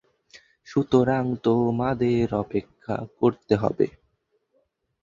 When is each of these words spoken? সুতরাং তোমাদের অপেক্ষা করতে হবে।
সুতরাং 0.67 1.23
তোমাদের 1.43 2.27
অপেক্ষা 2.35 2.95
করতে 3.19 3.53
হবে। 3.55 3.87